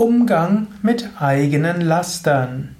Umgang 0.00 0.68
mit 0.80 1.10
eigenen 1.20 1.82
Lastern. 1.82 2.74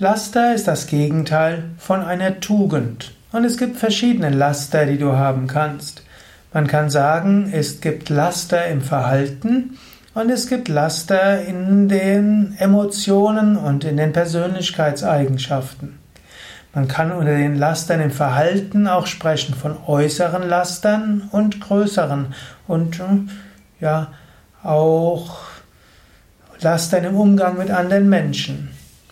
Laster 0.00 0.56
ist 0.56 0.66
das 0.66 0.88
Gegenteil 0.88 1.70
von 1.78 2.02
einer 2.02 2.40
Tugend. 2.40 3.12
Und 3.30 3.44
es 3.44 3.56
gibt 3.56 3.76
verschiedene 3.76 4.30
Laster, 4.30 4.86
die 4.86 4.98
du 4.98 5.12
haben 5.12 5.46
kannst. 5.46 6.02
Man 6.52 6.66
kann 6.66 6.90
sagen, 6.90 7.52
es 7.54 7.80
gibt 7.80 8.08
Laster 8.08 8.66
im 8.66 8.80
Verhalten 8.80 9.78
und 10.12 10.30
es 10.30 10.48
gibt 10.48 10.66
Laster 10.66 11.42
in 11.42 11.88
den 11.88 12.56
Emotionen 12.58 13.56
und 13.56 13.84
in 13.84 13.96
den 13.96 14.12
Persönlichkeitseigenschaften. 14.12 16.00
Man 16.74 16.88
kann 16.88 17.12
unter 17.12 17.36
den 17.36 17.54
Lastern 17.54 18.00
im 18.00 18.10
Verhalten 18.10 18.88
auch 18.88 19.06
sprechen 19.06 19.54
von 19.54 19.76
äußeren 19.86 20.48
Lastern 20.48 21.28
und 21.30 21.60
größeren 21.60 22.34
und 22.66 23.00
ja 23.78 24.08
auch 24.64 25.49
Lastern 26.62 27.04
im 27.04 27.16
Umgang 27.16 27.56
mit 27.56 27.70
anderen 27.70 28.08
Menschen. 28.08 28.68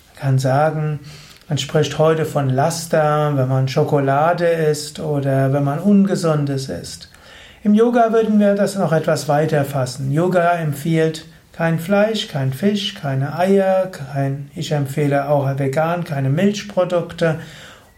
Man 0.06 0.20
kann 0.20 0.38
sagen, 0.38 1.00
man 1.48 1.56
spricht 1.56 1.98
heute 1.98 2.26
von 2.26 2.50
Laster, 2.50 3.32
wenn 3.36 3.48
man 3.48 3.68
Schokolade 3.68 4.44
isst 4.44 5.00
oder 5.00 5.50
wenn 5.52 5.64
man 5.64 5.78
Ungesundes 5.78 6.68
isst. 6.68 7.10
Im 7.64 7.74
Yoga 7.74 8.12
würden 8.12 8.38
wir 8.38 8.54
das 8.54 8.76
noch 8.76 8.92
etwas 8.92 9.28
weiter 9.28 9.64
fassen. 9.64 10.12
Yoga 10.12 10.52
empfiehlt 10.52 11.24
kein 11.52 11.78
Fleisch, 11.78 12.28
kein 12.28 12.52
Fisch, 12.52 12.94
keine 12.94 13.38
Eier, 13.38 13.86
kein, 13.86 14.50
ich 14.54 14.72
empfehle 14.72 15.28
auch 15.28 15.58
vegan, 15.58 16.04
keine 16.04 16.28
Milchprodukte 16.28 17.40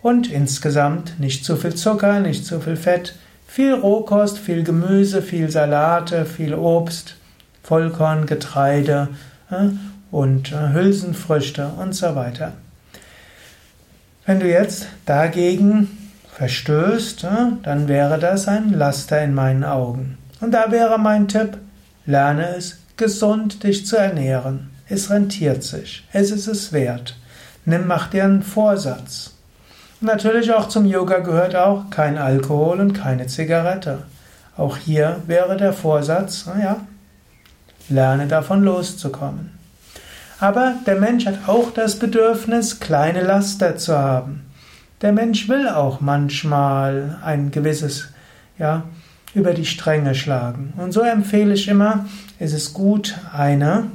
und 0.00 0.30
insgesamt 0.30 1.18
nicht 1.18 1.44
zu 1.44 1.56
viel 1.56 1.74
Zucker, 1.74 2.20
nicht 2.20 2.46
zu 2.46 2.60
viel 2.60 2.76
Fett, 2.76 3.16
viel 3.48 3.74
Rohkost, 3.74 4.38
viel 4.38 4.62
Gemüse, 4.62 5.22
viel 5.22 5.50
Salate, 5.50 6.24
viel 6.24 6.54
Obst, 6.54 7.16
Vollkorn, 7.64 8.26
Getreide 8.26 9.08
und 10.10 10.52
äh, 10.52 10.72
Hülsenfrüchte 10.72 11.68
und 11.78 11.94
so 11.94 12.14
weiter. 12.14 12.52
Wenn 14.26 14.40
du 14.40 14.48
jetzt 14.48 14.86
dagegen 15.06 16.10
verstößt, 16.36 17.26
dann 17.62 17.88
wäre 17.88 18.18
das 18.18 18.48
ein 18.48 18.72
Laster 18.72 19.22
in 19.22 19.34
meinen 19.34 19.64
Augen. 19.64 20.18
Und 20.40 20.52
da 20.52 20.70
wäre 20.70 20.98
mein 20.98 21.28
Tipp, 21.28 21.58
lerne 22.06 22.56
es, 22.56 22.78
gesund 22.96 23.62
dich 23.62 23.86
zu 23.86 23.96
ernähren. 23.96 24.70
Es 24.88 25.10
rentiert 25.10 25.62
sich. 25.62 26.04
Es 26.12 26.30
ist 26.30 26.46
es 26.46 26.72
wert. 26.72 27.16
Nimm, 27.64 27.86
mach 27.86 28.08
dir 28.08 28.24
einen 28.24 28.42
Vorsatz. 28.42 29.34
Natürlich 30.00 30.52
auch 30.52 30.68
zum 30.68 30.86
Yoga 30.86 31.18
gehört 31.18 31.54
auch 31.54 31.90
kein 31.90 32.16
Alkohol 32.16 32.80
und 32.80 32.94
keine 32.94 33.26
Zigarette. 33.26 34.04
Auch 34.56 34.76
hier 34.76 35.16
wäre 35.26 35.56
der 35.56 35.72
Vorsatz, 35.72 36.46
naja, 36.46 36.78
lerne 37.90 38.26
davon 38.26 38.62
loszukommen. 38.62 39.50
Aber 40.38 40.74
der 40.86 40.96
Mensch 40.96 41.26
hat 41.26 41.48
auch 41.48 41.70
das 41.70 41.98
Bedürfnis, 41.98 42.80
kleine 42.80 43.22
Laster 43.22 43.76
zu 43.76 43.96
haben. 43.96 44.46
Der 45.02 45.12
Mensch 45.12 45.48
will 45.48 45.68
auch 45.68 46.00
manchmal 46.00 47.18
ein 47.22 47.50
gewisses, 47.50 48.08
ja, 48.58 48.84
über 49.34 49.52
die 49.52 49.66
Stränge 49.66 50.14
schlagen. 50.14 50.72
Und 50.76 50.92
so 50.92 51.02
empfehle 51.02 51.54
ich 51.54 51.68
immer, 51.68 52.06
es 52.38 52.52
ist 52.52 52.74
gut, 52.74 53.16
eine, 53.32 53.86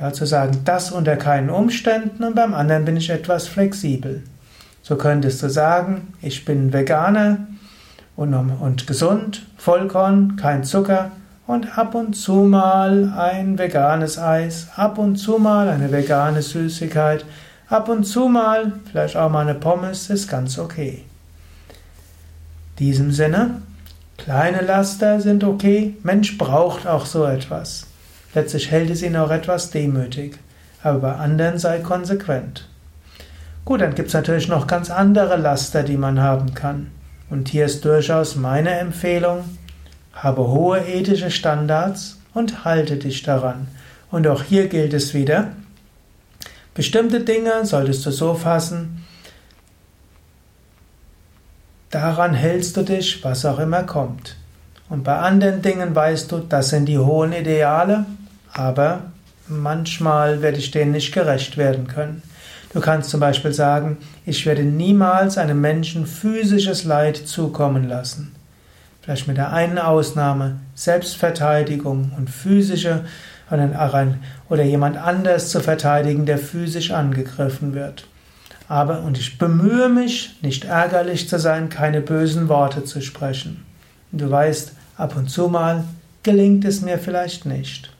ja, 0.00 0.12
zu 0.12 0.26
sagen, 0.26 0.60
das 0.64 0.90
unter 0.90 1.16
keinen 1.16 1.50
Umständen 1.50 2.22
und 2.22 2.34
beim 2.34 2.54
anderen 2.54 2.84
bin 2.84 2.96
ich 2.96 3.10
etwas 3.10 3.48
flexibel. 3.48 4.22
So 4.82 4.96
könntest 4.96 5.42
du 5.42 5.50
sagen, 5.50 6.14
ich 6.22 6.44
bin 6.44 6.72
Veganer 6.72 7.38
und, 8.16 8.32
und 8.34 8.86
gesund, 8.86 9.44
Vollkorn, 9.56 10.36
kein 10.36 10.64
Zucker, 10.64 11.10
und 11.48 11.78
ab 11.78 11.94
und 11.94 12.12
zu 12.12 12.42
mal 12.42 13.10
ein 13.16 13.58
veganes 13.58 14.18
Eis, 14.18 14.68
ab 14.76 14.98
und 14.98 15.16
zu 15.16 15.38
mal 15.38 15.70
eine 15.70 15.90
vegane 15.90 16.42
Süßigkeit, 16.42 17.24
ab 17.68 17.88
und 17.88 18.04
zu 18.04 18.28
mal 18.28 18.74
vielleicht 18.90 19.16
auch 19.16 19.30
mal 19.30 19.40
eine 19.40 19.54
Pommes 19.54 20.10
ist 20.10 20.28
ganz 20.28 20.58
okay. 20.58 21.04
In 22.76 22.86
diesem 22.86 23.12
Sinne, 23.12 23.62
kleine 24.18 24.60
Laster 24.60 25.22
sind 25.22 25.42
okay, 25.42 25.96
Mensch 26.02 26.36
braucht 26.36 26.86
auch 26.86 27.06
so 27.06 27.24
etwas. 27.24 27.86
Letztlich 28.34 28.70
hält 28.70 28.90
es 28.90 29.02
ihn 29.02 29.16
auch 29.16 29.30
etwas 29.30 29.70
demütig, 29.70 30.38
aber 30.82 30.98
bei 30.98 31.14
anderen 31.14 31.58
sei 31.58 31.78
konsequent. 31.78 32.68
Gut, 33.64 33.80
dann 33.80 33.94
gibt 33.94 34.08
es 34.08 34.14
natürlich 34.14 34.48
noch 34.48 34.66
ganz 34.66 34.90
andere 34.90 35.38
Laster, 35.38 35.82
die 35.82 35.96
man 35.96 36.20
haben 36.20 36.52
kann. 36.52 36.90
Und 37.30 37.48
hier 37.48 37.64
ist 37.64 37.86
durchaus 37.86 38.36
meine 38.36 38.78
Empfehlung, 38.78 39.44
habe 40.22 40.48
hohe 40.48 40.80
ethische 40.80 41.30
Standards 41.30 42.18
und 42.34 42.64
halte 42.64 42.96
dich 42.96 43.22
daran. 43.22 43.68
Und 44.10 44.26
auch 44.26 44.42
hier 44.42 44.68
gilt 44.68 44.92
es 44.94 45.14
wieder, 45.14 45.52
bestimmte 46.74 47.20
Dinge 47.20 47.64
solltest 47.64 48.04
du 48.06 48.10
so 48.10 48.34
fassen, 48.34 49.04
daran 51.90 52.34
hältst 52.34 52.76
du 52.76 52.82
dich, 52.82 53.22
was 53.24 53.44
auch 53.44 53.58
immer 53.58 53.84
kommt. 53.84 54.36
Und 54.88 55.04
bei 55.04 55.18
anderen 55.18 55.62
Dingen 55.62 55.94
weißt 55.94 56.32
du, 56.32 56.38
das 56.38 56.70
sind 56.70 56.86
die 56.86 56.98
hohen 56.98 57.32
Ideale, 57.32 58.06
aber 58.52 59.02
manchmal 59.46 60.42
werde 60.42 60.58
ich 60.58 60.70
denen 60.70 60.92
nicht 60.92 61.12
gerecht 61.12 61.56
werden 61.56 61.86
können. 61.86 62.22
Du 62.72 62.80
kannst 62.80 63.10
zum 63.10 63.20
Beispiel 63.20 63.52
sagen, 63.52 63.98
ich 64.26 64.44
werde 64.46 64.62
niemals 64.62 65.38
einem 65.38 65.60
Menschen 65.60 66.06
physisches 66.06 66.84
Leid 66.84 67.16
zukommen 67.16 67.88
lassen. 67.88 68.34
Vielleicht 69.08 69.26
mit 69.26 69.38
der 69.38 69.54
einen 69.54 69.78
Ausnahme 69.78 70.58
Selbstverteidigung 70.74 72.12
und 72.18 72.28
physische 72.28 73.06
oder 74.50 74.62
jemand 74.64 74.98
anders 74.98 75.48
zu 75.48 75.60
verteidigen, 75.60 76.26
der 76.26 76.36
physisch 76.36 76.90
angegriffen 76.90 77.72
wird. 77.72 78.06
Aber, 78.68 79.00
und 79.00 79.16
ich 79.16 79.38
bemühe 79.38 79.88
mich, 79.88 80.36
nicht 80.42 80.66
ärgerlich 80.66 81.26
zu 81.26 81.38
sein, 81.38 81.70
keine 81.70 82.02
bösen 82.02 82.50
Worte 82.50 82.84
zu 82.84 83.00
sprechen. 83.00 83.64
Du 84.12 84.30
weißt, 84.30 84.72
ab 84.98 85.16
und 85.16 85.30
zu 85.30 85.48
mal 85.48 85.84
gelingt 86.22 86.66
es 86.66 86.82
mir 86.82 86.98
vielleicht 86.98 87.46
nicht. 87.46 87.90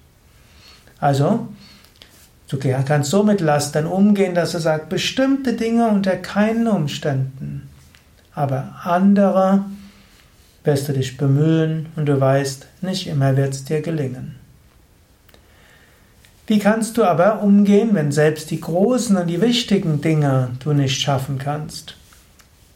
Also, 1.00 1.48
du 2.50 2.58
kannst 2.58 3.08
so 3.08 3.22
mit 3.22 3.40
Lastern 3.40 3.86
umgehen, 3.86 4.34
dass 4.34 4.52
du 4.52 4.58
sagst, 4.58 4.90
bestimmte 4.90 5.54
Dinge 5.54 5.88
unter 5.88 6.16
keinen 6.16 6.68
Umständen. 6.68 7.70
Aber 8.34 8.74
andere 8.84 9.64
wirst 10.64 10.88
du 10.88 10.92
dich 10.92 11.16
bemühen 11.16 11.86
und 11.96 12.06
du 12.06 12.20
weißt, 12.20 12.66
nicht 12.82 13.06
immer 13.06 13.36
wird 13.36 13.54
es 13.54 13.64
dir 13.64 13.80
gelingen. 13.80 14.36
Wie 16.46 16.58
kannst 16.58 16.96
du 16.96 17.04
aber 17.04 17.42
umgehen, 17.42 17.90
wenn 17.92 18.10
selbst 18.10 18.50
die 18.50 18.60
großen 18.60 19.16
und 19.16 19.26
die 19.26 19.40
wichtigen 19.40 20.00
Dinge 20.00 20.50
du 20.64 20.72
nicht 20.72 21.00
schaffen 21.00 21.38
kannst? 21.38 21.94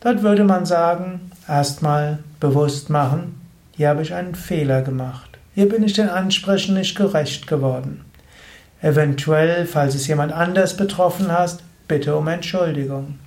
Dort 0.01 0.23
würde 0.23 0.45
man 0.45 0.67
sagen, 0.67 1.31
erstmal 1.49 2.19
bewusst 2.39 2.91
machen, 2.91 3.41
hier 3.75 3.89
habe 3.89 4.03
ich 4.03 4.13
einen 4.13 4.35
Fehler 4.35 4.83
gemacht. 4.83 5.39
Hier 5.55 5.69
bin 5.69 5.83
ich 5.83 5.93
den 5.95 6.09
Ansprechen 6.09 6.75
nicht 6.75 6.97
gerecht 6.97 7.47
geworden. 7.47 8.05
Eventuell, 8.83 9.65
falls 9.65 9.95
es 9.95 10.07
jemand 10.07 10.33
anders 10.33 10.77
betroffen 10.77 11.31
hast, 11.31 11.63
bitte 11.89 12.17
um 12.17 12.27
Entschuldigung. 12.29 13.19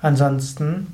Ansonsten 0.00 0.88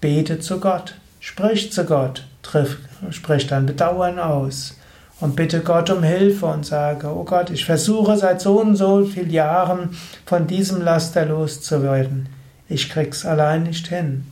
bete 0.00 0.40
zu 0.40 0.58
Gott, 0.58 0.94
sprich 1.28 1.70
zu 1.70 1.84
Gott, 1.84 2.24
triff, 2.42 2.78
sprich 3.10 3.46
dein 3.46 3.66
Bedauern 3.66 4.18
aus 4.18 4.78
und 5.20 5.36
bitte 5.36 5.60
Gott 5.60 5.90
um 5.90 6.02
Hilfe 6.02 6.46
und 6.46 6.64
sage, 6.64 7.06
oh 7.06 7.24
Gott, 7.24 7.50
ich 7.50 7.66
versuche 7.66 8.16
seit 8.16 8.40
so 8.40 8.58
und 8.58 8.76
so 8.76 9.04
vielen 9.04 9.30
Jahren 9.30 9.90
von 10.24 10.46
diesem 10.46 10.80
Laster 10.80 11.26
loszuwerden. 11.26 12.30
Ich 12.66 12.88
krieg's 12.88 13.26
allein 13.26 13.64
nicht 13.64 13.88
hin. 13.88 14.24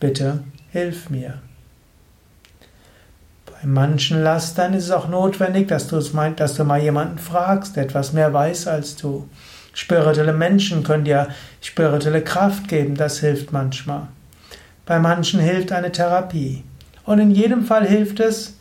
Bitte 0.00 0.42
hilf 0.72 1.10
mir. 1.10 1.34
Bei 3.44 3.66
manchen 3.66 4.22
Lastern 4.22 4.72
ist 4.72 4.84
es 4.84 4.90
auch 4.90 5.08
notwendig, 5.08 5.68
dass 5.68 5.86
du, 5.88 5.96
es 5.96 6.14
meint, 6.14 6.40
dass 6.40 6.54
du 6.54 6.64
mal 6.64 6.80
jemanden 6.80 7.18
fragst, 7.18 7.76
der 7.76 7.84
etwas 7.84 8.14
mehr 8.14 8.32
weiß 8.32 8.68
als 8.68 8.96
du. 8.96 9.28
Spirituelle 9.74 10.32
Menschen 10.32 10.82
können 10.82 11.04
dir 11.04 11.28
spirituelle 11.60 12.22
Kraft 12.22 12.68
geben, 12.68 12.94
das 12.94 13.18
hilft 13.18 13.52
manchmal. 13.52 14.08
Bei 14.88 14.98
manchen 14.98 15.38
hilft 15.38 15.70
eine 15.70 15.92
Therapie. 15.92 16.64
Und 17.04 17.18
in 17.18 17.30
jedem 17.30 17.66
Fall 17.66 17.86
hilft 17.86 18.20
es, 18.20 18.54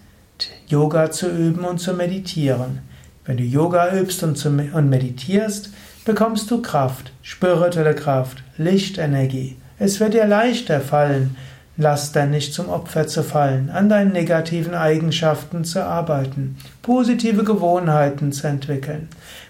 Yoga 0.67 1.09
zu 1.09 1.29
üben 1.29 1.63
und 1.63 1.77
zu 1.77 1.93
meditieren. 1.93 2.79
Wenn 3.25 3.37
du 3.37 3.43
Yoga 3.43 3.95
übst 3.95 4.21
und, 4.23 4.89
meditierst, 4.89 5.69
bekommst 6.03 6.51
du 6.51 6.61
Kraft, 6.61 7.13
spirituelle 7.21 7.95
Kraft, 7.95 8.43
Lichtenergie. 8.57 9.55
Es 9.79 10.01
wird 10.01 10.15
dir 10.15 10.25
leichter 10.25 10.81
fallen, 10.81 11.37
Laster 11.77 12.25
nicht 12.25 12.53
zum 12.53 12.67
Opfer 12.67 13.07
zu 13.07 13.23
fallen, 13.23 13.69
an 13.69 13.87
deinen 13.87 14.11
negativen 14.11 14.75
Eigenschaften 14.75 15.63
zu 15.63 15.85
arbeiten, 15.85 16.57
positive 16.81 17.45
Gewohnheiten 17.45 18.33
zu 18.33 18.47
entwickeln. 18.47 19.07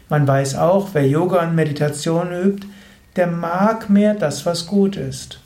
Man 0.10 0.28
weiß 0.28 0.54
auch, 0.58 0.90
wer 0.94 1.08
Yoga 1.08 1.42
und 1.42 1.56
Meditation 1.56 2.32
übt, 2.32 2.68
der 3.16 3.26
mag 3.26 3.90
mehr 3.90 4.14
das, 4.14 4.46
was 4.46 4.68
gut 4.68 4.96
ist. 4.96 5.40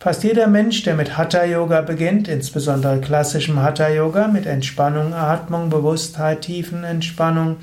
Fast 0.00 0.24
jeder 0.24 0.46
Mensch, 0.46 0.82
der 0.82 0.94
mit 0.94 1.18
Hatha 1.18 1.44
Yoga 1.44 1.82
beginnt, 1.82 2.26
insbesondere 2.26 3.02
klassischem 3.02 3.60
Hatha 3.60 3.90
Yoga 3.90 4.28
mit 4.28 4.46
Entspannung, 4.46 5.12
Atmung, 5.12 5.68
Bewusstheit, 5.68 6.40
tiefen 6.40 6.84
Entspannung 6.84 7.58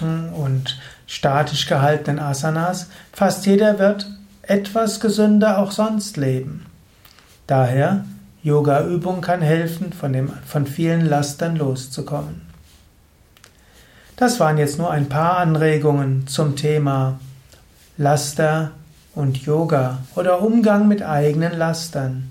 und 0.00 0.80
statisch 1.06 1.66
gehaltenen 1.66 2.18
Asanas, 2.18 2.90
fast 3.12 3.46
jeder 3.46 3.78
wird 3.78 4.10
etwas 4.42 4.98
gesünder 4.98 5.58
auch 5.58 5.70
sonst 5.70 6.16
leben. 6.16 6.66
Daher, 7.46 8.04
Yoga-Übung 8.42 9.20
kann 9.20 9.40
helfen, 9.40 9.92
von, 9.92 10.12
dem, 10.12 10.32
von 10.44 10.66
vielen 10.66 11.08
Lastern 11.08 11.54
loszukommen. 11.54 12.42
Das 14.16 14.40
waren 14.40 14.58
jetzt 14.58 14.78
nur 14.78 14.90
ein 14.90 15.08
paar 15.08 15.38
Anregungen 15.38 16.26
zum 16.26 16.56
Thema 16.56 17.20
Laster 17.96 18.72
und 19.14 19.38
Yoga 19.38 19.98
oder 20.16 20.42
Umgang 20.42 20.88
mit 20.88 21.02
eigenen 21.02 21.56
Lastern. 21.56 22.30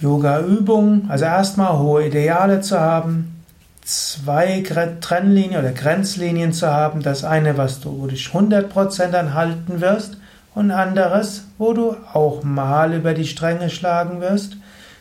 Yoga-Übung, 0.00 1.06
also 1.08 1.24
erstmal 1.24 1.78
hohe 1.78 2.06
Ideale 2.08 2.60
zu 2.60 2.80
haben, 2.80 3.44
zwei 3.82 4.62
Trennlinien 5.00 5.60
oder 5.60 5.72
Grenzlinien 5.72 6.52
zu 6.52 6.66
haben, 6.66 7.02
das 7.02 7.24
eine, 7.24 7.56
was 7.56 7.80
du, 7.80 8.00
wo 8.00 8.06
dich 8.06 8.26
100% 8.28 9.14
anhalten 9.14 9.80
wirst 9.80 10.16
und 10.54 10.70
anderes, 10.70 11.44
wo 11.58 11.72
du 11.72 11.96
auch 12.12 12.42
mal 12.42 12.94
über 12.94 13.14
die 13.14 13.26
Stränge 13.26 13.70
schlagen 13.70 14.20
wirst. 14.20 14.56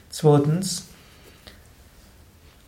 Zweitens, 0.09 0.85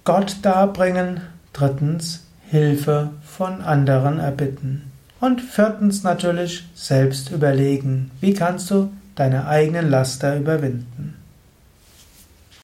Gott 0.03 0.37
darbringen. 0.41 1.21
Drittens, 1.53 2.23
Hilfe 2.47 3.11
von 3.23 3.61
anderen 3.61 4.19
erbitten. 4.19 4.92
Und 5.23 5.39
viertens 5.39 6.03
natürlich 6.03 6.65
selbst 6.75 7.31
überlegen, 7.31 8.11
wie 8.19 8.33
kannst 8.33 8.69
du 8.69 8.91
deine 9.15 9.47
eigenen 9.47 9.89
Laster 9.89 10.35
überwinden. 10.35 11.15